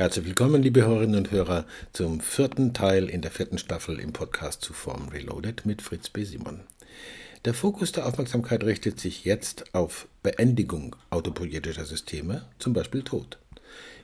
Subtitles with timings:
[0.00, 4.62] Herzlich willkommen, liebe Hörerinnen und Hörer, zum vierten Teil in der vierten Staffel im Podcast
[4.62, 6.24] zu Form Reloaded mit Fritz B.
[6.24, 6.60] Simon.
[7.44, 13.36] Der Fokus der Aufmerksamkeit richtet sich jetzt auf Beendigung autopoietischer Systeme, zum Beispiel Tod.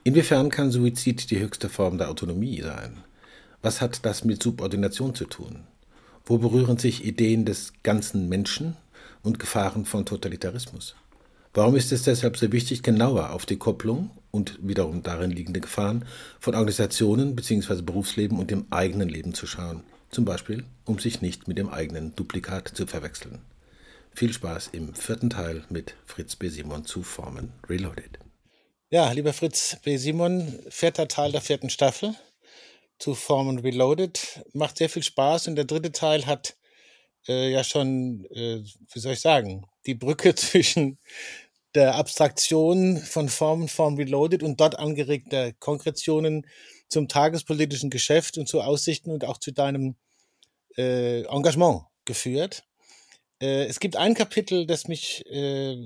[0.04, 2.98] Inwiefern kann Suizid die höchste Form der Autonomie sein?
[3.62, 5.60] Was hat das mit Subordination zu tun?
[6.26, 8.76] Wo berühren sich Ideen des ganzen Menschen
[9.22, 10.94] und Gefahren von Totalitarismus?
[11.54, 16.04] Warum ist es deshalb so wichtig, genauer auf die Kopplung und wiederum darin liegende Gefahren
[16.38, 17.82] von Organisationen bzw.
[17.82, 19.82] Berufsleben und dem eigenen Leben zu schauen?
[20.10, 23.40] Zum Beispiel, um sich nicht mit dem eigenen Duplikat zu verwechseln.
[24.14, 26.48] Viel Spaß im vierten Teil mit Fritz B.
[26.48, 28.18] Simon zu Formen Reloaded.
[28.88, 29.96] Ja, lieber Fritz B.
[29.96, 32.14] Simon, vierter Teil der vierten Staffel
[32.98, 34.44] zu Formen Reloaded.
[34.52, 36.56] Macht sehr viel Spaß und der dritte Teil hat
[37.28, 40.98] äh, ja schon, äh, wie soll ich sagen, die Brücke zwischen
[41.76, 46.46] der Abstraktion von Formen, Form Reloaded und dort angeregter Konkretionen
[46.88, 49.94] zum tagespolitischen Geschäft und zu Aussichten und auch zu deinem
[50.76, 52.64] äh, Engagement geführt.
[53.40, 55.76] Äh, es gibt ein Kapitel, das mich äh,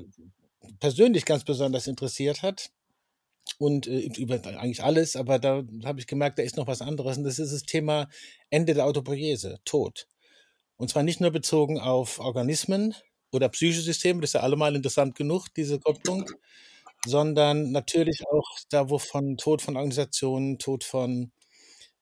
[0.78, 2.70] persönlich ganz besonders interessiert hat
[3.58, 7.18] und äh, über eigentlich alles, aber da habe ich gemerkt, da ist noch was anderes
[7.18, 8.08] und das ist das Thema
[8.48, 10.06] Ende der Autopoiese, Tod.
[10.76, 12.94] Und zwar nicht nur bezogen auf Organismen,
[13.32, 16.30] oder Psychosysteme, das ist ja allemal interessant genug, diese Kopplung,
[17.06, 21.32] sondern natürlich auch da, wo von Tod von Organisationen, Tod von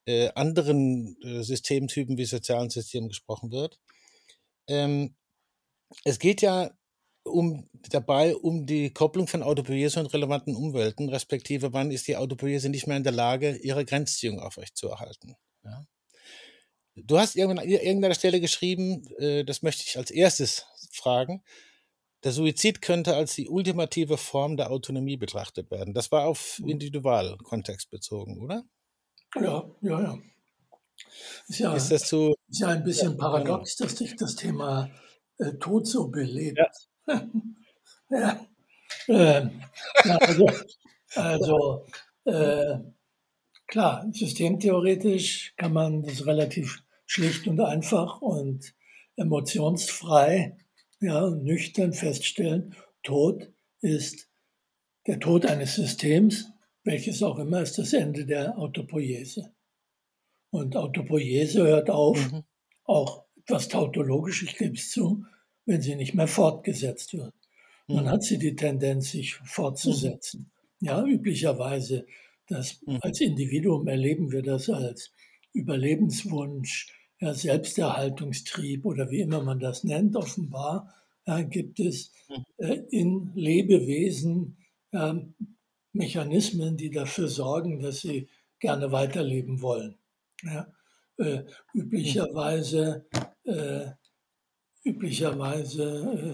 [0.06, 3.78] äh, anderen äh, Systemtypen wie sozialen Systemen gesprochen wird.
[4.66, 5.14] Ähm,
[6.04, 6.70] es geht ja
[7.24, 12.68] um, dabei um die Kopplung von Autopoiese und relevanten Umwelten, respektive wann ist die Autopoiese
[12.68, 15.36] nicht mehr in der Lage, ihre Grenzziehung aufrechtzuerhalten.
[15.64, 15.84] Ja?
[16.96, 21.42] Du hast irgendwann an irgendeiner Stelle geschrieben, äh, das möchte ich als erstes fragen.
[22.24, 25.94] Der Suizid könnte als die ultimative Form der Autonomie betrachtet werden.
[25.94, 26.70] Das war auf mhm.
[26.70, 28.64] Individualkontext bezogen, oder?
[29.36, 30.18] Ja, ja, ja.
[31.46, 33.88] Ist ja, ist das so, ist ja ein bisschen ja, paradox, genau.
[33.88, 34.90] dass sich das Thema
[35.38, 36.58] äh, Tod so belebt.
[37.06, 37.28] Ja.
[38.10, 38.46] ja.
[39.06, 39.62] Ähm,
[40.04, 40.50] also,
[41.14, 41.86] also
[42.24, 42.78] äh,
[43.66, 48.74] klar, systemtheoretisch kann man das relativ schlicht und einfach und
[49.16, 50.56] emotionsfrei
[51.00, 54.28] ja, nüchtern feststellen, Tod ist
[55.06, 56.50] der Tod eines Systems,
[56.84, 59.52] welches auch immer ist das Ende der Autopoiese.
[60.50, 62.44] Und Autopoiese hört auf, mhm.
[62.84, 65.24] auch etwas tautologisch, ich gebe es zu,
[65.66, 67.34] wenn sie nicht mehr fortgesetzt wird.
[67.86, 67.94] Mhm.
[67.96, 70.50] Dann hat sie die Tendenz, sich fortzusetzen.
[70.80, 70.86] Mhm.
[70.86, 72.06] Ja, üblicherweise,
[72.46, 72.98] das, mhm.
[73.02, 75.12] als Individuum erleben wir das als
[75.52, 80.94] Überlebenswunsch, ja, Selbsterhaltungstrieb oder wie immer man das nennt, offenbar
[81.26, 82.44] ja, gibt es mhm.
[82.58, 84.56] äh, in Lebewesen
[84.92, 85.14] äh,
[85.92, 88.28] Mechanismen, die dafür sorgen, dass sie
[88.60, 89.98] gerne weiterleben wollen.
[90.42, 90.72] Ja,
[91.16, 93.06] äh, üblicherweise
[93.44, 93.90] äh,
[94.84, 95.84] üblicherweise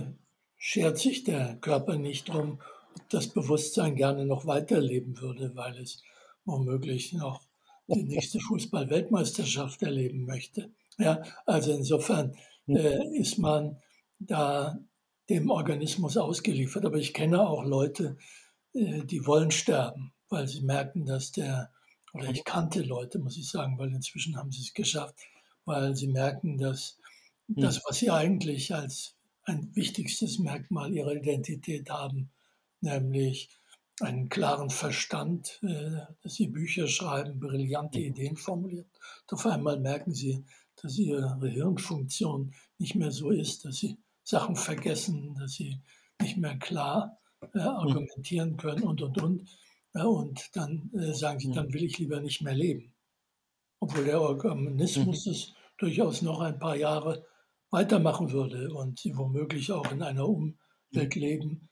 [0.08, 0.24] äh,
[0.56, 2.60] schert sich der Körper nicht darum,
[2.96, 6.02] ob das Bewusstsein gerne noch weiterleben würde, weil es
[6.44, 7.42] womöglich noch
[7.86, 10.70] die nächste Fußball-Weltmeisterschaft erleben möchte.
[10.98, 12.36] Ja, also insofern
[12.66, 12.76] hm.
[12.76, 13.76] äh, ist man
[14.18, 14.78] da
[15.28, 16.84] dem Organismus ausgeliefert.
[16.84, 18.16] Aber ich kenne auch Leute,
[18.72, 21.70] äh, die wollen sterben, weil sie merken, dass der,
[22.12, 25.18] oder ich kannte Leute, muss ich sagen, weil inzwischen haben sie es geschafft,
[25.64, 26.98] weil sie merken, dass
[27.48, 27.56] hm.
[27.62, 32.30] das, was sie eigentlich als ein wichtigstes Merkmal ihrer Identität haben,
[32.80, 33.50] nämlich
[34.00, 38.04] einen klaren Verstand, äh, dass sie Bücher schreiben, brillante mhm.
[38.06, 38.86] Ideen formulieren.
[39.22, 40.44] Und auf einmal merken sie,
[40.80, 45.80] dass ihre Hirnfunktion nicht mehr so ist, dass sie Sachen vergessen, dass sie
[46.20, 47.60] nicht mehr klar äh, mhm.
[47.60, 49.48] argumentieren können und, und, und.
[49.92, 52.92] Und dann äh, sagen sie, dann will ich lieber nicht mehr leben.
[53.78, 55.32] Obwohl der Organismus mhm.
[55.32, 57.26] es durchaus noch ein paar Jahre
[57.70, 61.68] weitermachen würde und sie womöglich auch in einer Umwelt leben,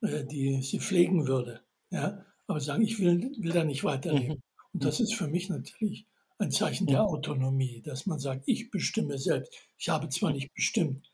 [0.00, 1.65] äh, die sie pflegen würde.
[1.90, 2.24] Ja?
[2.46, 4.36] Aber sagen, ich will, will da nicht weiterleben.
[4.36, 4.42] Mhm.
[4.72, 6.06] Und das ist für mich natürlich
[6.38, 9.52] ein Zeichen der Autonomie, dass man sagt, ich bestimme selbst.
[9.78, 11.10] Ich habe zwar nicht bestimmt,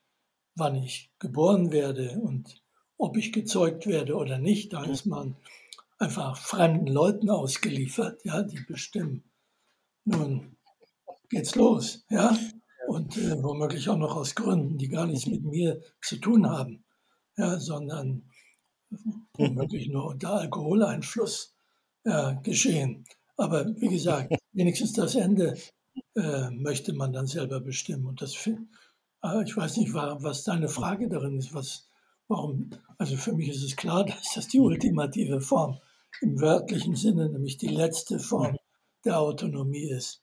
[0.55, 2.63] wann ich geboren werde und
[2.99, 5.37] ob ich gezeugt werde oder nicht, da ist man
[5.99, 9.25] einfach fremden Leuten ausgeliefert, ja, die bestimmen.
[10.05, 10.57] Nun
[11.31, 12.37] geht's los, ja,
[12.89, 16.85] und äh, womöglich auch noch aus Gründen, die gar nichts mit mir zu tun haben,
[17.37, 18.25] ja, sondern
[19.35, 21.55] womöglich nur unter Alkoholeinfluss
[22.05, 23.05] äh, geschehen.
[23.37, 25.56] Aber wie gesagt, wenigstens das Ende
[26.17, 28.06] äh, möchte man dann selber bestimmen.
[28.06, 31.55] Und das, äh, ich weiß nicht, was deine Frage darin ist.
[31.55, 31.89] Was,
[32.29, 32.71] warum?
[32.99, 35.79] Also für mich ist es klar, dass das die ultimative Form
[36.21, 38.56] im wörtlichen Sinne nämlich die letzte Form
[39.05, 40.23] der Autonomie ist.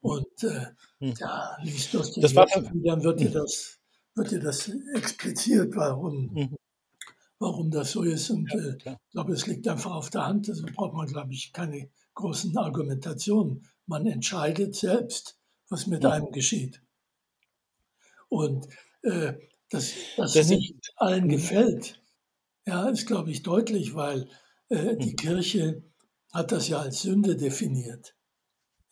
[0.00, 0.66] Und äh,
[0.98, 1.14] Hm.
[1.18, 3.78] ja, liest das Das war für- dann wird dir das,
[4.14, 6.56] wird dir das expliziert, warum, Mhm.
[7.42, 8.30] Warum das so ist.
[8.30, 10.48] Und äh, ich glaube, es liegt einfach auf der Hand.
[10.48, 13.66] Also braucht man, glaube ich, keine großen Argumentationen.
[13.86, 16.10] Man entscheidet selbst, was mit Mhm.
[16.10, 16.82] einem geschieht.
[18.28, 18.68] Und
[19.02, 19.34] äh,
[19.70, 21.28] dass das, Das nicht allen Mhm.
[21.30, 22.02] gefällt,
[22.66, 24.28] ja, ist, glaube ich, deutlich, weil
[24.68, 25.16] äh, die Mhm.
[25.16, 25.84] Kirche
[26.32, 28.16] hat das ja als Sünde definiert.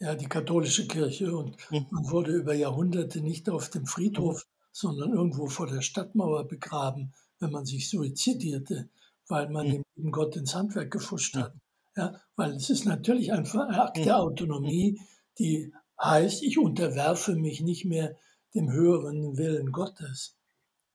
[0.00, 1.36] Ja, die katholische Kirche.
[1.36, 1.86] Und Mhm.
[1.90, 7.50] man wurde über Jahrhunderte nicht auf dem Friedhof, sondern irgendwo vor der Stadtmauer begraben, wenn
[7.50, 8.88] man sich suizidierte,
[9.28, 9.72] weil man Mhm.
[9.72, 11.40] dem lieben Gott ins Handwerk gefuscht Mhm.
[11.40, 11.54] hat.
[11.96, 15.00] Ja, weil es ist natürlich ein Akt der Autonomie,
[15.38, 18.16] die heißt, ich unterwerfe mich nicht mehr
[18.54, 20.36] dem höheren Willen Gottes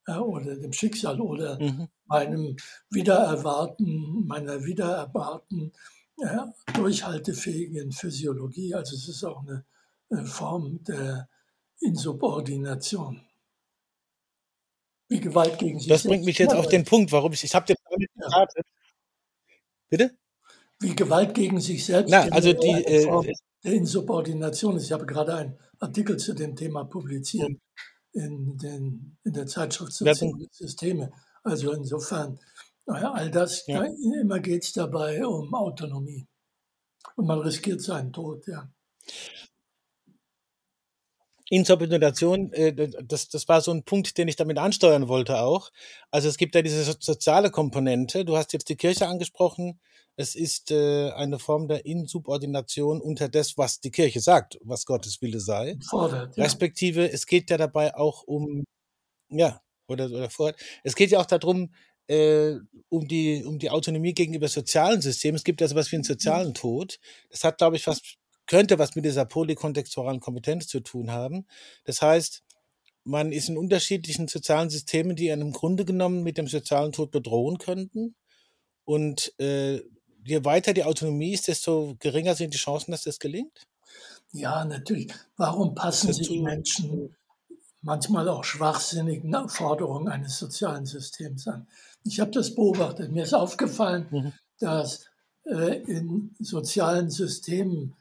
[0.07, 1.88] ja, oder dem Schicksal oder Mhm.
[2.06, 2.56] meinem
[2.89, 5.74] Wiedererwarten, meiner Wiedererwarten
[6.18, 8.74] ja, durchhaltefähigen Physiologie.
[8.74, 9.65] Also es ist auch eine,
[10.09, 11.27] eine Form der
[11.80, 13.21] Insubordination.
[15.07, 16.11] Wie Gewalt gegen sich Das selbst.
[16.11, 18.65] bringt mich jetzt auf den Punkt, warum ich, ich habe jetzt damit gestartet.
[19.89, 20.17] Bitte?
[20.79, 22.09] Wie Gewalt gegen sich selbst.
[22.11, 24.85] Na, also die, äh, der Insubordination ist.
[24.85, 27.51] Ich habe gerade einen Artikel zu dem Thema publiziert
[28.13, 31.11] in, den, in der Zeitschrift Soziale Systeme.
[31.43, 32.39] Also insofern,
[32.85, 33.83] naja, all das, Ja.
[33.83, 33.85] da,
[34.21, 36.27] immer geht es dabei um Autonomie.
[37.15, 38.69] Und man riskiert seinen Tod, ja.
[41.50, 45.71] Insubordination, äh, das, das war so ein Punkt, den ich damit ansteuern wollte auch.
[46.12, 48.25] Also es gibt ja diese so- soziale Komponente.
[48.25, 49.80] Du hast jetzt die Kirche angesprochen.
[50.18, 55.21] Es ist äh, eine Form der Insubordination unter das, was die Kirche sagt, was Gottes
[55.21, 55.77] Wille sei.
[55.89, 56.44] Fordert, ja.
[56.44, 58.63] Respektive, es geht ja dabei auch um,
[59.30, 60.53] ja, oder, oder vor,
[60.83, 61.74] es geht ja auch darum,
[62.07, 62.56] äh,
[62.89, 65.36] um, die, um die Autonomie gegenüber sozialen Systemen.
[65.36, 67.00] Es gibt ja sowas wie einen sozialen Tod.
[67.30, 68.01] Das hat, glaube ich, was,
[68.47, 71.45] könnte was mit dieser polykontextualen Kompetenz zu tun haben.
[71.83, 72.44] Das heißt,
[73.03, 77.12] man ist in unterschiedlichen sozialen Systemen, die einen im Grunde genommen mit dem sozialen Tod
[77.12, 78.15] bedrohen könnten.
[78.83, 79.81] Und äh,
[80.24, 83.68] je weiter die Autonomie ist, desto geringer sind die Chancen, dass das gelingt.
[84.31, 85.13] Ja, natürlich.
[85.38, 87.15] Warum passen sich zu- Menschen
[87.81, 91.68] manchmal auch schwachsinnigen Forderungen eines sozialen Systems an?
[92.03, 93.12] Ich habe das beobachtet.
[93.12, 94.33] Mir ist aufgefallen, Mhm.
[94.59, 95.06] dass
[95.45, 97.94] äh, in sozialen Systemen,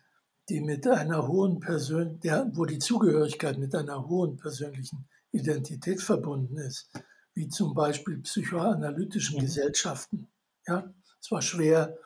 [0.49, 6.58] die mit einer hohen Persön der, wo die Zugehörigkeit mit einer hohen persönlichen Identität verbunden
[6.58, 6.91] ist,
[7.35, 9.43] wie zum Beispiel psychoanalytischen Mhm.
[9.43, 10.29] Gesellschaften.
[10.67, 11.96] Ja, es war schwer,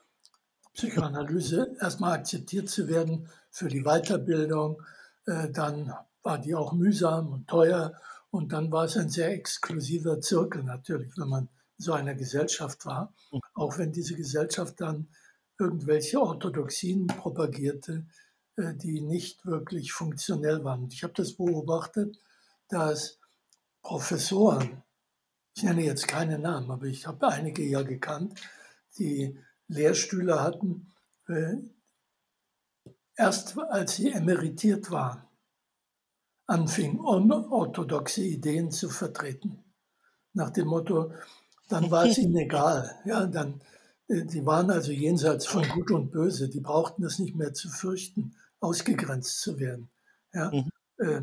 [0.75, 4.81] Psychoanalyse erstmal akzeptiert zu werden für die Weiterbildung.
[5.27, 5.93] Äh, dann
[6.23, 7.95] war die auch mühsam und teuer.
[8.31, 11.49] Und dann war es ein sehr exklusiver Zirkel natürlich, wenn man
[11.79, 13.13] in so einer Gesellschaft war.
[13.55, 15.09] Auch wenn diese Gesellschaft dann
[15.59, 18.07] irgendwelche Orthodoxien propagierte,
[18.59, 20.89] die nicht wirklich funktionell waren.
[20.91, 22.19] Ich habe das beobachtet,
[22.69, 23.19] dass
[23.83, 24.83] Professoren,
[25.57, 28.41] ich nenne jetzt keine Namen, aber ich habe einige ja gekannt,
[28.99, 29.39] die
[29.69, 30.93] Lehrstühle hatten,
[31.29, 31.57] äh,
[33.17, 35.23] erst als sie emeritiert waren,
[36.47, 39.63] anfingen, unorthodoxe Ideen zu vertreten.
[40.33, 41.13] Nach dem Motto,
[41.69, 42.95] dann war es ihnen egal.
[43.05, 43.61] Ja, dann,
[44.09, 46.49] äh, die waren also jenseits von Gut und Böse.
[46.49, 49.91] Die brauchten es nicht mehr zu fürchten, ausgegrenzt zu werden.
[50.33, 50.69] Ja, Mhm.
[50.99, 51.23] äh,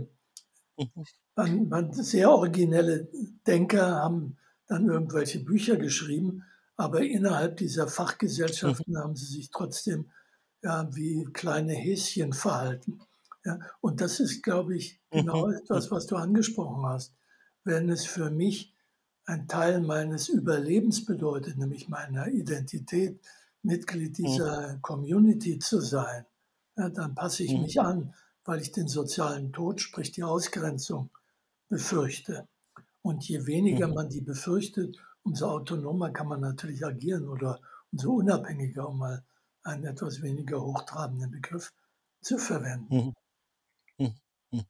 [0.78, 1.06] Mhm.
[1.36, 3.08] man, man, sehr originelle
[3.46, 4.38] Denker haben
[4.68, 6.44] dann irgendwelche Bücher geschrieben,
[6.78, 10.12] aber innerhalb dieser Fachgesellschaften haben sie sich trotzdem
[10.64, 13.00] ja, wie kleine Häschen verhalten.
[13.44, 15.52] Ja, und das ist, glaube ich, genau Mhm.
[15.52, 17.14] etwas, was du angesprochen hast.
[17.64, 18.74] Wenn es für mich
[19.26, 23.20] ein Teil meines Überlebens bedeutet, nämlich meiner Identität,
[23.62, 26.26] Mitglied dieser Community zu sein,
[26.78, 27.66] ja, dann passe ich Mhm.
[27.66, 28.14] mich an,
[28.46, 31.10] weil ich den sozialen Tod, sprich die Ausgrenzung,
[31.70, 32.48] befürchte.
[33.02, 33.94] Und je weniger Mhm.
[33.94, 39.26] man die befürchtet, umso autonomer kann man natürlich agieren oder umso unabhängiger, um mal
[39.64, 41.74] einen etwas weniger hochtrabenden Begriff
[42.22, 42.90] zu verwenden.
[42.90, 43.14] Mhm.
[44.00, 44.16] Mhm.
[44.52, 44.66] Mhm.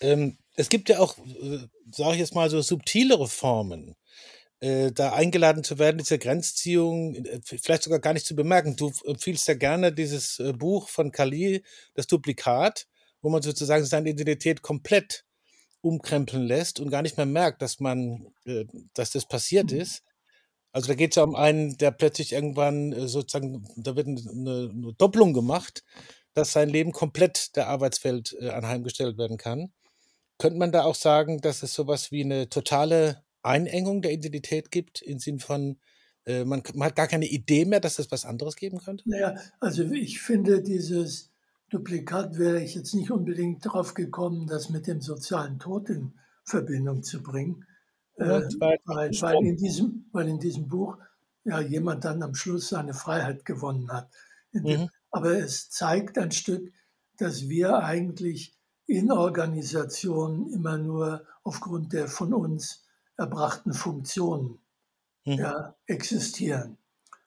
[0.00, 3.94] Ähm, es gibt ja auch, äh, sage ich jetzt mal, so subtilere Formen,
[4.60, 8.76] äh, da eingeladen zu werden, diese Grenzziehung, äh, vielleicht sogar gar nicht zu bemerken.
[8.76, 11.64] Du empfiehlst ja gerne dieses äh, Buch von Kali,
[11.94, 12.86] das Duplikat,
[13.22, 15.24] wo man sozusagen seine Identität komplett
[15.82, 19.80] umkrempeln lässt und gar nicht mehr merkt, dass man, äh, dass das passiert Mhm.
[19.80, 20.02] ist.
[20.72, 24.20] Also da geht es ja um einen, der plötzlich irgendwann sozusagen, da wird eine,
[24.72, 25.84] eine Doppelung gemacht,
[26.34, 29.72] dass sein Leben komplett der Arbeitswelt anheimgestellt werden kann.
[30.38, 35.02] Könnte man da auch sagen, dass es sowas wie eine totale Einengung der Identität gibt,
[35.02, 35.78] im Sinn von,
[36.26, 39.08] äh, man, man, hat gar keine Idee mehr, dass es was anderes geben könnte?
[39.08, 41.30] Naja, also ich finde, dieses
[41.70, 46.12] Duplikat wäre ich jetzt nicht unbedingt darauf gekommen, das mit dem sozialen Tod in
[46.44, 47.64] Verbindung zu bringen.
[48.16, 50.98] Äh, weil, weil, in diesem, weil in diesem Buch
[51.44, 54.10] ja jemand dann am Schluss seine Freiheit gewonnen hat.
[54.52, 54.90] Mhm.
[55.10, 56.72] Aber es zeigt ein Stück,
[57.16, 58.54] dass wir eigentlich
[58.86, 62.84] in Organisationen immer nur aufgrund der von uns
[63.20, 64.58] erbrachten Funktionen
[65.26, 65.34] mhm.
[65.34, 66.78] ja, existieren.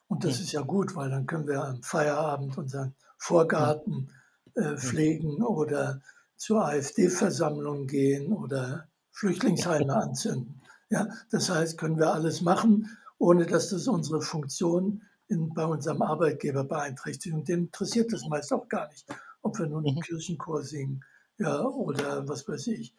[0.07, 0.43] Und das mhm.
[0.43, 4.09] ist ja gut, weil dann können wir am Feierabend unseren Vorgarten
[4.55, 4.77] äh, mhm.
[4.77, 6.01] pflegen oder
[6.35, 10.61] zur AfD-Versammlung gehen oder Flüchtlingsheime anzünden.
[10.89, 16.01] Ja, das heißt, können wir alles machen, ohne dass das unsere Funktion in, bei unserem
[16.01, 17.33] Arbeitgeber beeinträchtigt.
[17.33, 19.05] Und dem interessiert das meist auch gar nicht,
[19.41, 19.89] ob wir nun mhm.
[19.89, 21.03] im Kirchenchor singen
[21.37, 22.95] ja, oder was weiß ich,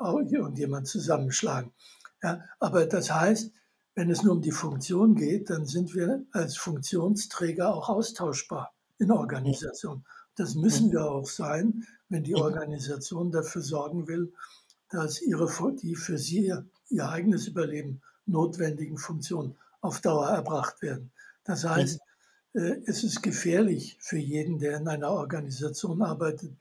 [0.00, 1.72] irgendjemand zusammenschlagen.
[2.22, 3.52] Ja, aber das heißt,
[3.94, 9.10] wenn es nur um die Funktion geht, dann sind wir als Funktionsträger auch austauschbar in
[9.10, 10.04] Organisationen.
[10.36, 14.32] Das müssen wir auch sein, wenn die Organisation dafür sorgen will,
[14.90, 16.52] dass ihre, die für sie
[16.88, 21.12] ihr eigenes Überleben notwendigen Funktionen auf Dauer erbracht werden.
[21.44, 22.00] Das heißt,
[22.54, 26.56] äh, es ist gefährlich für jeden, der in einer Organisation arbeitet,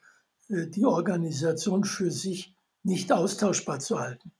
[0.50, 4.32] äh, die Organisation für sich nicht austauschbar zu halten.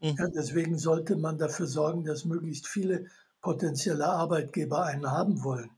[0.00, 0.16] Mhm.
[0.18, 3.06] Ja, deswegen sollte man dafür sorgen, dass möglichst viele
[3.40, 5.70] potenzielle Arbeitgeber einen haben wollen.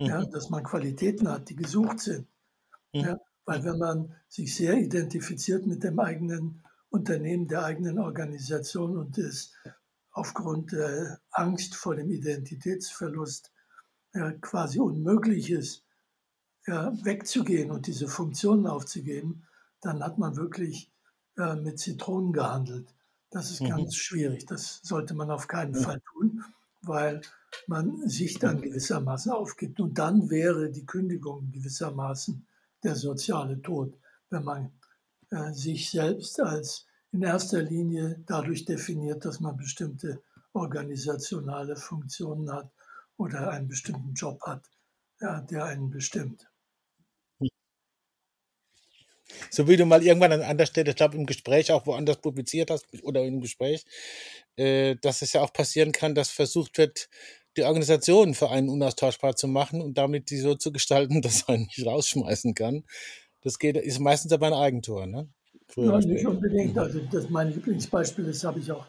[0.00, 0.06] Mhm.
[0.06, 2.28] Ja, dass man Qualitäten hat, die gesucht sind.
[2.94, 3.00] Mhm.
[3.00, 9.18] Ja, weil wenn man sich sehr identifiziert mit dem eigenen Unternehmen, der eigenen Organisation und
[9.18, 9.54] es
[10.12, 13.52] aufgrund der Angst vor dem Identitätsverlust
[14.14, 15.84] ja, quasi unmöglich ist,
[16.66, 19.46] ja, wegzugehen und diese Funktionen aufzugeben,
[19.80, 20.92] dann hat man wirklich
[21.38, 22.94] äh, mit Zitronen gehandelt.
[23.30, 23.68] Das ist mhm.
[23.68, 24.46] ganz schwierig.
[24.46, 25.80] Das sollte man auf keinen ja.
[25.80, 26.44] Fall tun,
[26.82, 27.20] weil
[27.66, 29.80] man sich dann gewissermaßen aufgibt.
[29.80, 32.46] Und dann wäre die Kündigung gewissermaßen
[32.82, 33.96] der soziale Tod,
[34.30, 34.72] wenn man
[35.30, 40.22] äh, sich selbst als in erster Linie dadurch definiert, dass man bestimmte
[40.52, 42.70] organisationale Funktionen hat
[43.16, 44.68] oder einen bestimmten Job hat,
[45.20, 46.49] ja, der einen bestimmt.
[49.50, 52.70] So wie du mal irgendwann an anderer Stelle, ich glaube im Gespräch auch woanders publiziert
[52.70, 53.84] hast oder im Gespräch,
[54.56, 57.08] äh, dass es ja auch passieren kann, dass versucht wird,
[57.56, 61.62] die Organisation für einen unaustauschbar zu machen und damit die so zu gestalten, dass man
[61.62, 62.84] nicht rausschmeißen kann.
[63.42, 65.28] Das geht, ist meistens aber ein Eigentor, ne?
[65.68, 66.76] Früher ja, nicht unbedingt.
[66.76, 68.86] Also das mein Lieblingsbeispiel, das habe ich auch,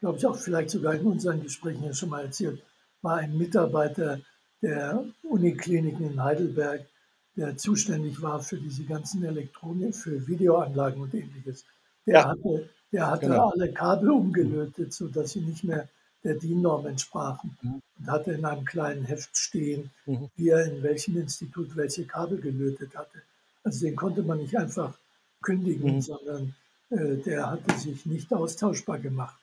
[0.00, 2.62] glaube ich, auch vielleicht sogar in unseren Gesprächen ja schon mal erzählt,
[3.02, 4.20] war ein Mitarbeiter
[4.62, 6.86] der Unikliniken in Heidelberg,
[7.36, 11.64] der zuständig war für diese ganzen Elektronik, für Videoanlagen und ähnliches.
[12.06, 12.28] Der ja.
[12.28, 13.50] hatte, der hatte genau.
[13.50, 15.88] alle Kabel umgelötet, sodass sie nicht mehr
[16.24, 17.56] der DIN-Norm entsprachen.
[17.62, 17.80] Mhm.
[17.98, 20.28] Und hatte in einem kleinen Heft stehen, mhm.
[20.36, 23.22] wie er in welchem Institut welche Kabel gelötet hatte.
[23.64, 24.94] Also den konnte man nicht einfach
[25.40, 26.00] kündigen, mhm.
[26.00, 26.54] sondern
[26.90, 29.36] äh, der hatte sich nicht austauschbar gemacht.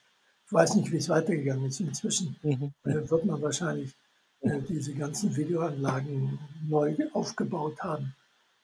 [0.45, 1.79] Ich weiß nicht, wie es weitergegangen ist.
[1.79, 2.71] Inzwischen mhm.
[2.83, 3.93] äh, wird man wahrscheinlich
[4.41, 8.15] diese ganzen Videoanlagen neu aufgebaut haben,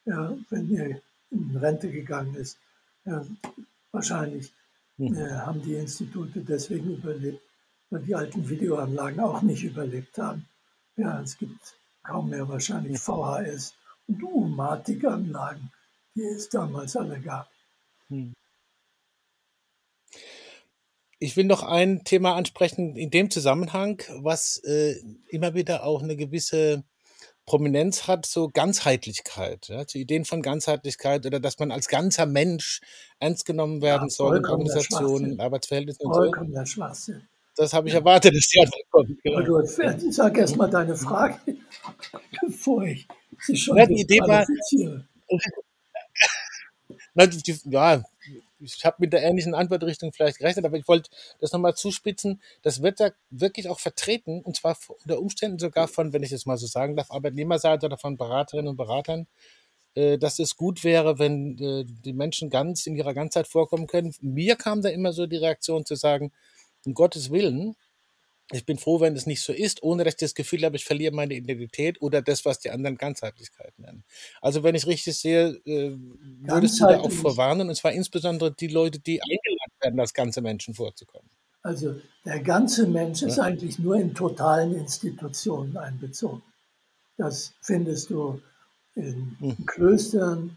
[0.06, 1.02] ja, wenn er
[1.32, 2.58] in Rente gegangen ist.
[3.06, 3.26] Ja,
[3.92, 4.54] wahrscheinlich
[4.98, 5.16] mhm.
[5.16, 7.42] äh, haben die Institute deswegen überlebt,
[7.90, 10.48] weil die alten Videoanlagen auch nicht überlebt haben.
[10.96, 13.74] Ja, es gibt kaum mehr wahrscheinlich VHS
[14.08, 15.72] und U-Matic-Anlagen,
[16.16, 17.50] die es damals alle gab.
[18.08, 18.34] Hm.
[21.20, 24.96] Ich will noch ein Thema ansprechen in dem Zusammenhang, was äh,
[25.30, 26.84] immer wieder auch eine gewisse
[27.46, 32.82] Prominenz hat, so Ganzheitlichkeit, ja, zu Ideen von Ganzheitlichkeit oder dass man als ganzer Mensch
[33.20, 37.28] ernst genommen werden ja, soll in Organisationen, Arbeitsverhältnissen und Vollkommener Schwachsinn.
[37.56, 38.00] Das habe ich ja.
[38.00, 39.24] erwartet, dass die Antwort kommt.
[39.24, 39.42] Genau.
[39.42, 41.40] Du, sag erst mal deine Frage,
[42.42, 43.08] bevor ich
[43.42, 44.46] sie schon ja, die Idee war,
[47.66, 48.04] ja,
[48.66, 52.42] ich habe mit der ähnlichen Antwortrichtung vielleicht gerechnet, aber ich wollte das nochmal zuspitzen.
[52.62, 56.46] Das wird ja wirklich auch vertreten, und zwar unter Umständen sogar von, wenn ich es
[56.46, 59.28] mal so sagen darf, Arbeitnehmerseite oder von Beraterinnen und Beratern,
[59.96, 64.14] äh, dass es gut wäre, wenn äh, die Menschen ganz in ihrer Ganzheit vorkommen können.
[64.22, 66.32] Mir kam da immer so die Reaktion zu sagen,
[66.86, 67.76] um Gottes Willen,
[68.52, 70.86] ich bin froh, wenn es nicht so ist, ohne dass ich das Gefühl habe, ich
[70.86, 74.04] verliere meine Identität oder das, was die anderen Ganzheitlichkeit nennen.
[74.40, 75.96] Also wenn ich richtig sehe, äh,
[76.42, 80.42] würdest du da auch vorwarnen, und zwar insbesondere die Leute, die eingeladen werden, als ganze
[80.42, 81.30] Menschen vorzukommen.
[81.64, 83.28] Also der ganze Mensch ja.
[83.28, 86.44] ist eigentlich nur in totalen Institutionen einbezogen.
[87.18, 88.40] Das findest du
[88.94, 89.66] in hm.
[89.66, 90.56] Klöstern,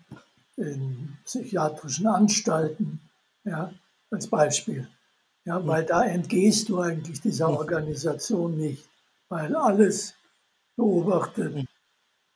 [0.57, 3.01] in psychiatrischen Anstalten,
[3.45, 3.73] ja,
[4.11, 4.89] als Beispiel.
[5.49, 8.87] Ja, weil da entgehst du eigentlich dieser Organisation nicht.
[9.31, 10.15] weil alles
[10.77, 11.67] beobachtet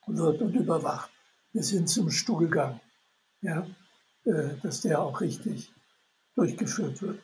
[0.07, 1.11] wird und überwacht
[1.53, 2.81] bis hin zum Stuhlgang,
[3.43, 3.67] ja,
[4.25, 5.71] äh, dass der auch richtig
[6.37, 7.21] durchgeführt wird.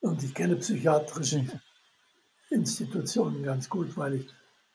[0.00, 1.44] Und ich kenne psychiatrische
[2.50, 4.28] Institutionen ganz gut, weil ich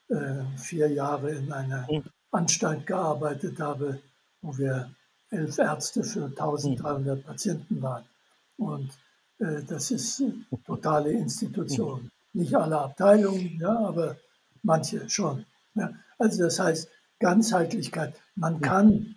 [0.09, 1.87] äh, vier Jahre in einer
[2.31, 4.01] Anstalt gearbeitet habe,
[4.41, 4.93] wo wir
[5.29, 8.03] elf Ärzte für 1300 Patienten waren.
[8.57, 8.91] Und
[9.39, 12.09] das ist eine totale Institution.
[12.33, 14.17] Nicht alle Abteilungen, ja, aber
[14.63, 15.45] manche schon.
[15.75, 15.93] Ja.
[16.17, 18.13] Also das heißt Ganzheitlichkeit.
[18.35, 19.15] Man kann,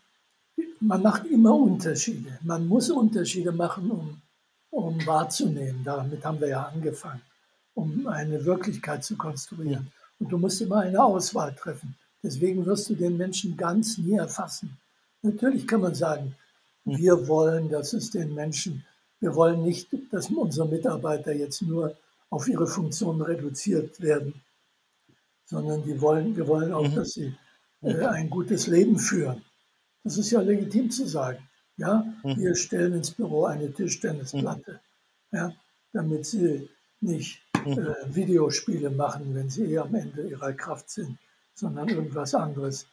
[0.81, 2.39] man macht immer Unterschiede.
[2.43, 4.21] Man muss Unterschiede machen, um,
[4.71, 5.83] um wahrzunehmen.
[5.85, 7.23] Damit haben wir ja angefangen,
[7.75, 9.91] um eine Wirklichkeit zu konstruieren.
[10.19, 11.97] Und du musst immer eine Auswahl treffen.
[12.23, 14.77] Deswegen wirst du den Menschen ganz nie erfassen.
[15.23, 16.35] Natürlich kann man sagen,
[16.85, 18.85] wir wollen, dass es den Menschen,
[19.21, 21.97] wir wollen nicht, dass unsere Mitarbeiter jetzt nur
[22.31, 24.43] auf ihre Funktion reduziert werden,
[25.45, 26.95] sondern die wollen, wir wollen auch, mhm.
[26.95, 27.35] dass sie
[27.83, 29.43] äh, ein gutes Leben führen.
[30.03, 31.39] Das ist ja legitim zu sagen.
[31.77, 32.37] Ja, mhm.
[32.37, 34.81] wir stellen ins Büro eine Tischtennisplatte,
[35.31, 35.39] mhm.
[35.39, 35.53] ja,
[35.93, 36.69] damit sie
[37.01, 41.19] nicht äh, Videospiele machen, wenn sie eh am Ende ihrer Kraft sind,
[41.55, 42.87] sondern irgendwas anderes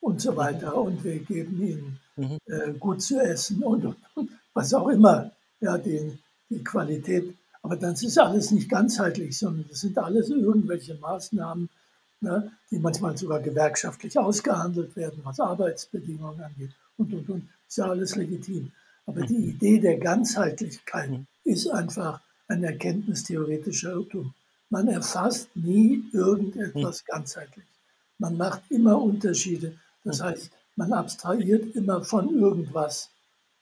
[0.00, 0.76] und so weiter.
[0.76, 5.78] Und wir geben ihnen äh, gut zu essen und, und, und, was auch immer, ja,
[5.78, 7.34] die, die Qualität.
[7.62, 11.68] Aber das ist alles nicht ganzheitlich, sondern das sind alles irgendwelche Maßnahmen,
[12.20, 17.48] ne, die manchmal sogar gewerkschaftlich ausgehandelt werden, was Arbeitsbedingungen angeht und, und, und.
[17.68, 18.70] Ist ja alles legitim.
[19.06, 19.48] Aber die mhm.
[19.50, 21.26] Idee der Ganzheitlichkeit mhm.
[21.44, 24.34] ist einfach ein erkenntnistheoretischer Irrtum.
[24.70, 27.12] Man erfasst nie irgendetwas mhm.
[27.12, 27.66] ganzheitlich.
[28.18, 29.76] Man macht immer Unterschiede.
[30.04, 33.10] Das heißt, man abstrahiert immer von irgendwas.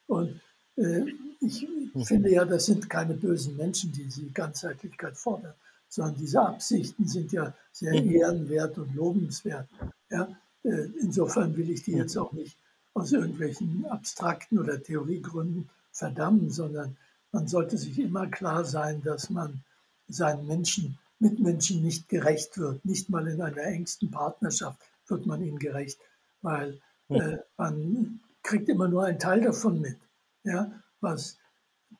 [0.07, 0.41] Und
[0.77, 1.05] äh,
[1.45, 1.69] ich
[2.07, 5.55] finde ja, das sind keine bösen Menschen, die die Ganzheitlichkeit fordern
[5.95, 8.11] sondern diese Absichten sind ja sehr mhm.
[8.11, 9.69] ehrenwert und lobenswert.
[10.11, 10.29] Ja?
[10.65, 12.57] Äh, insofern will ich die jetzt auch nicht
[12.95, 16.97] aus irgendwelchen abstrakten oder Theoriegründen verdammen, sondern
[17.31, 19.63] man sollte sich immer klar sein, dass man
[20.09, 22.85] seinen Menschen, Mitmenschen nicht gerecht wird.
[22.85, 25.99] Nicht mal in einer engsten Partnerschaft wird man ihnen gerecht,
[26.43, 29.97] weil äh, man kriegt immer nur einen Teil davon mit.
[30.43, 30.73] Ja?
[31.05, 31.39] Was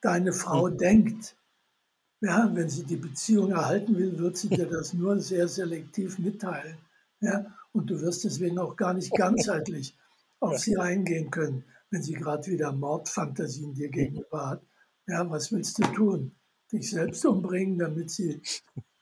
[0.01, 0.79] deine Frau mhm.
[0.79, 1.37] denkt,
[2.21, 6.79] ja, wenn sie die Beziehung erhalten will, wird sie dir das nur sehr selektiv mitteilen.
[7.21, 9.97] Ja, und du wirst deswegen auch gar nicht ganzheitlich
[10.41, 14.63] auf sie eingehen können, wenn sie gerade wieder Mordfantasien dir gegenüber hat.
[15.07, 16.35] Ja, was willst du tun?
[16.73, 18.41] Dich selbst umbringen, damit sie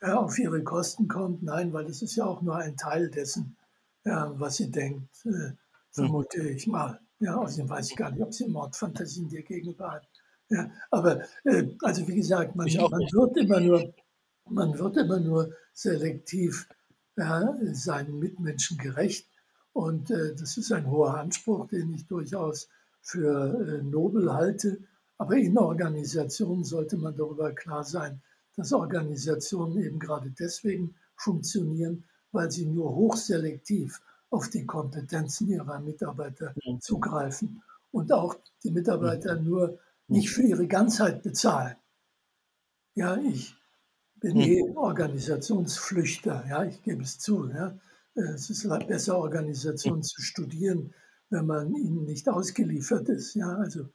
[0.01, 1.43] ja, auf ihre Kosten kommt?
[1.43, 3.57] Nein, weil das ist ja auch nur ein Teil dessen,
[4.05, 5.53] ja, was sie denkt, äh,
[5.93, 7.01] vermute ich mal.
[7.23, 10.09] Ja, außerdem weiß ich gar nicht, ob sie Mordfantasien dir gegenüber hat.
[10.49, 13.95] Ja, aber äh, also wie gesagt, man, man wird immer nur,
[14.51, 16.69] man wird immer nur selektiv
[17.17, 19.29] ja, seinen Mitmenschen gerecht.
[19.73, 22.69] Und äh, das ist ein hoher Anspruch, den ich durchaus
[23.01, 24.79] für äh, nobel halte.
[25.17, 28.21] Aber in Organisationen sollte man darüber klar sein,
[28.57, 36.55] dass Organisationen eben gerade deswegen funktionieren, weil sie nur hochselektiv auf die Kompetenzen ihrer Mitarbeiter
[36.65, 36.81] mhm.
[36.81, 39.45] zugreifen und auch die Mitarbeiter mhm.
[39.45, 41.77] nur nicht für ihre Ganzheit bezahlen.
[42.95, 43.55] Ja, ich
[44.17, 47.49] bin eh Organisationsflüchter, ja, ich gebe es zu.
[47.51, 47.79] Ja.
[48.15, 50.95] Es ist besser, Organisation zu studieren,
[51.31, 53.35] wenn man ihnen nicht ausgeliefert ist.
[53.35, 53.89] Ja, also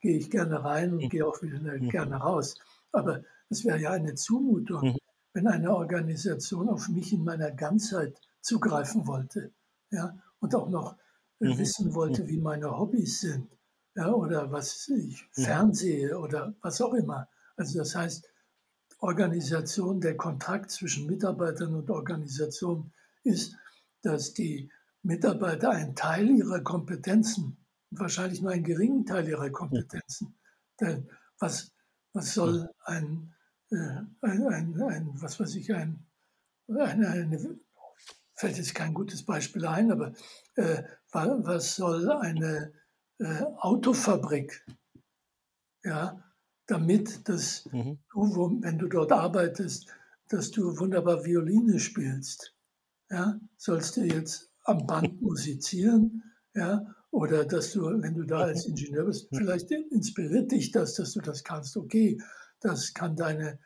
[0.00, 2.56] gehe ich gerne rein und gehe auch wieder gerne raus.
[2.92, 4.96] Aber es wäre ja eine Zumutung,
[5.32, 9.52] wenn eine Organisation auf mich in meiner Ganzheit zugreifen wollte
[9.96, 10.96] ja, und auch noch
[11.40, 11.58] mhm.
[11.58, 13.48] wissen wollte, wie meine Hobbys sind
[13.96, 17.28] ja, oder was ich fernsehe oder was auch immer.
[17.56, 18.28] Also das heißt,
[18.98, 22.92] Organisation, der Kontakt zwischen Mitarbeitern und Organisation
[23.24, 23.56] ist,
[24.02, 24.70] dass die
[25.02, 27.56] Mitarbeiter einen Teil ihrer Kompetenzen,
[27.90, 30.38] wahrscheinlich nur einen geringen Teil ihrer Kompetenzen,
[30.80, 31.72] denn was,
[32.12, 33.34] was soll ein,
[33.70, 33.76] äh,
[34.20, 36.06] ein, ein, ein, was weiß ich, ein,
[36.68, 37.58] eine, eine,
[38.36, 40.12] fällt jetzt kein gutes Beispiel ein, aber
[40.54, 42.72] äh, was soll eine
[43.18, 44.64] äh, Autofabrik,
[45.82, 46.22] ja,
[46.66, 47.98] damit dass mhm.
[48.12, 49.86] du, wenn du dort arbeitest,
[50.28, 52.54] dass du wunderbar Violine spielst.
[53.08, 56.22] Ja, sollst du jetzt am Band musizieren,
[56.54, 61.12] ja, oder dass du, wenn du da als Ingenieur bist, vielleicht inspiriert dich das, dass
[61.12, 61.76] du das kannst.
[61.76, 62.20] Okay,
[62.60, 63.58] das kann deine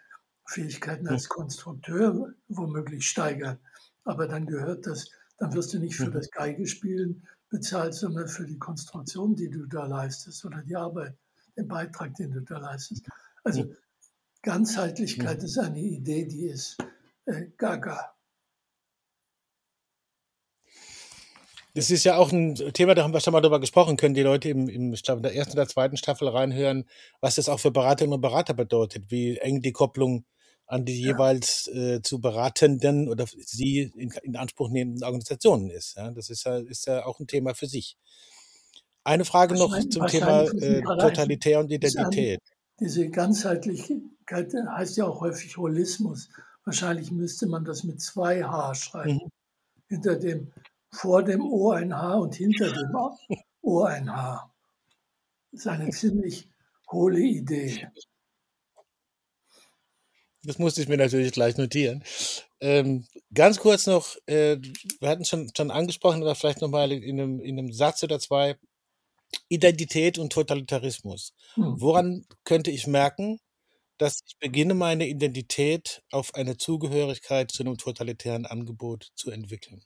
[0.47, 3.59] Fähigkeiten als Konstrukteur womöglich steigern.
[4.05, 6.13] Aber dann gehört das, dann wirst du nicht für mhm.
[6.13, 11.17] das Geigespielen bezahlt, sondern für die Konstruktion, die du da leistest oder die Arbeit,
[11.57, 13.07] den Beitrag, den du da leistest.
[13.45, 13.75] Also
[14.43, 16.79] Ganzheitlichkeit ist eine Idee, die ist
[17.27, 18.15] äh, gaga.
[21.75, 24.23] Das ist ja auch ein Thema, da haben wir schon mal drüber gesprochen, können die
[24.23, 26.85] Leute im, im in der ersten oder zweiten Staffel reinhören,
[27.21, 30.25] was das auch für Beraterinnen und Berater bedeutet, wie eng die Kopplung
[30.71, 31.13] an die Ja.
[31.13, 35.97] jeweils äh, zu beratenden oder sie in, in Anspruch nehmenden Organisationen ist.
[35.97, 37.97] Ja, das ist ja, ist ja auch ein Thema für sich.
[39.03, 42.41] Eine Frage noch zum Thema äh, Totalitär und Identität.
[42.79, 46.29] Diese Ganzheitlichkeit heißt ja auch häufig Holismus.
[46.65, 49.15] Wahrscheinlich müsste man das mit zwei H schreiben.
[49.15, 49.31] Mhm.
[49.89, 50.53] Hinter dem,
[50.93, 52.95] vor dem O ein H und hinter dem
[53.63, 54.53] O ein H.
[55.51, 56.49] Das ist eine ziemlich
[56.93, 57.89] hohle Idee.
[60.43, 62.03] Das musste ich mir natürlich gleich notieren.
[62.61, 64.59] Ähm, ganz kurz noch, äh,
[65.01, 68.57] wir hatten schon, schon angesprochen, aber vielleicht nochmal in einem, in einem Satz oder zwei,
[69.49, 71.35] Identität und Totalitarismus.
[71.55, 71.81] Hm.
[71.81, 73.39] Woran könnte ich merken,
[73.99, 79.83] dass ich beginne, meine Identität auf eine Zugehörigkeit zu einem totalitären Angebot zu entwickeln?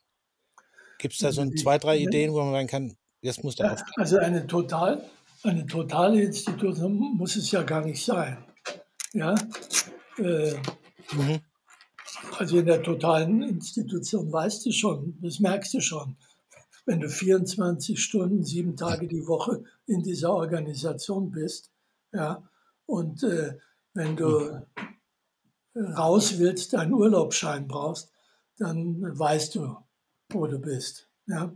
[0.98, 3.72] Gibt es da so ein, zwei, drei Ideen, wo man sagen kann, jetzt muss der
[3.72, 3.92] aufpassen?
[3.96, 5.04] also eine, total,
[5.42, 8.38] eine totale Institution muss es ja gar nicht sein.
[9.12, 9.34] Ja?
[10.18, 10.54] Äh,
[11.12, 11.40] Mhm.
[12.38, 16.16] Also in der totalen Institution weißt du schon, das merkst du schon.
[16.86, 21.70] Wenn du 24 Stunden, sieben Tage die Woche in dieser Organisation bist,
[22.12, 22.48] ja,
[22.86, 23.58] und äh,
[23.94, 24.66] wenn du
[25.74, 28.10] raus willst, einen Urlaubsschein brauchst,
[28.58, 29.76] dann weißt du,
[30.30, 31.08] wo du bist.
[31.26, 31.52] Ja.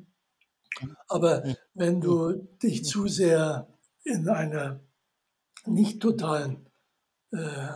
[1.09, 1.45] Aber
[1.75, 3.69] wenn du dich zu sehr
[4.05, 4.81] in einer
[5.67, 6.67] nicht totalen
[7.33, 7.69] äh,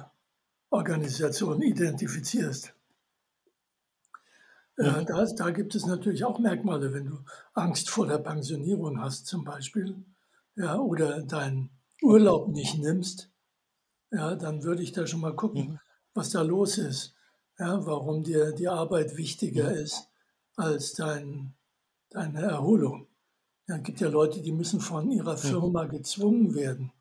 [0.73, 2.75] Organisation identifizierst,
[4.79, 7.19] äh, da, da gibt es natürlich auch Merkmale, wenn du
[7.55, 10.05] Angst vor der Pensionierung hast zum Beispiel,
[10.57, 11.71] ja, oder deinen
[12.03, 13.31] Urlaub nicht nimmst,
[14.11, 15.79] ja, dann würde ich da schon mal gucken, Mhm.
[16.15, 17.15] was da los ist,
[17.59, 19.77] ja, warum dir die Arbeit wichtiger Mhm.
[19.77, 20.09] ist
[20.57, 21.55] als dein,
[22.11, 23.09] deine Erholung.
[23.69, 26.93] Ja, es gibt ja Leute, die müssen von ihrer Firma gezwungen werden,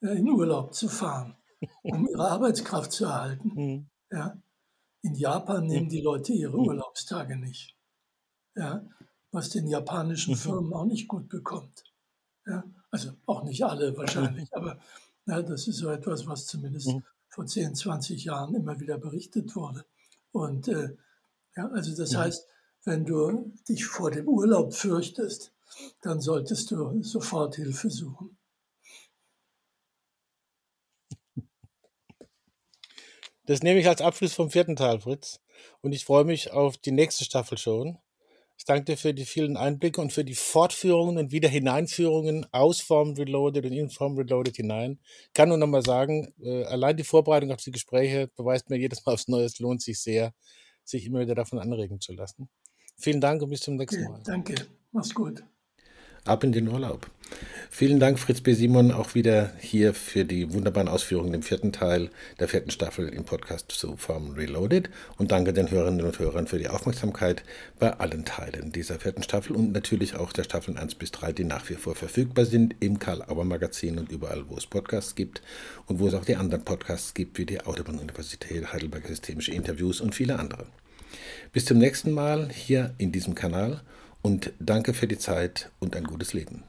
[0.00, 1.36] in Urlaub zu fahren,
[1.82, 3.52] um ihre Arbeitskraft zu erhalten.
[3.54, 3.86] Mhm.
[4.10, 4.36] Ja.
[5.02, 7.76] In Japan nehmen die Leute ihre Urlaubstage nicht.
[8.54, 8.84] Ja.
[9.32, 10.38] Was den japanischen Mhm.
[10.38, 11.84] Firmen auch nicht gut bekommt.
[12.46, 12.64] Ja.
[12.90, 14.78] Also auch nicht alle wahrscheinlich, aber
[15.26, 17.02] ja, das ist so etwas, was zumindest Mhm.
[17.28, 19.84] vor 10, 20 Jahren immer wieder berichtet wurde.
[20.32, 20.96] Und äh,
[21.56, 22.16] ja, also das Mhm.
[22.18, 22.46] heißt,
[22.84, 25.52] wenn du dich vor dem Urlaub fürchtest,
[26.02, 28.33] dann solltest du sofort Hilfe suchen.
[33.46, 35.40] Das nehme ich als Abschluss vom vierten Teil, Fritz.
[35.80, 37.98] Und ich freue mich auf die nächste Staffel schon.
[38.56, 42.80] Ich danke dir für die vielen Einblicke und für die Fortführungen und wieder Hineinführungen aus
[42.80, 45.00] Form Reloaded und in Form Reloaded hinein.
[45.26, 48.78] Ich kann nur noch mal sagen, äh, allein die Vorbereitung auf die Gespräche beweist mir
[48.78, 50.32] jedes Mal aufs Neue, es lohnt sich sehr,
[50.84, 52.48] sich immer wieder davon anregen zu lassen.
[52.96, 54.22] Vielen Dank und bis zum nächsten Mal.
[54.24, 54.54] danke,
[54.92, 55.44] mach's gut.
[56.24, 57.06] Ab in den Urlaub.
[57.68, 58.54] Vielen Dank, Fritz B.
[58.54, 62.08] Simon, auch wieder hier für die wunderbaren Ausführungen im vierten Teil
[62.40, 64.88] der vierten Staffel im Podcast zu Form Reloaded.
[65.18, 67.42] Und danke den Hörerinnen und Hörern für die Aufmerksamkeit
[67.78, 71.44] bei allen Teilen dieser vierten Staffel und natürlich auch der Staffeln 1 bis 3, die
[71.44, 75.42] nach wie vor verfügbar sind im Karl-Auer-Magazin und überall, wo es Podcasts gibt
[75.86, 80.14] und wo es auch die anderen Podcasts gibt, wie die Autobahn-Universität, Heidelberger Systemische Interviews und
[80.14, 80.64] viele andere.
[81.52, 83.82] Bis zum nächsten Mal hier in diesem Kanal
[84.24, 86.64] und danke für die Zeit und ein gutes Leben.